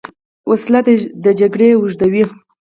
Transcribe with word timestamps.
وسله 0.49 0.81
د 1.23 1.25
جګړې 1.39 1.67
اوږدوې 1.75 2.23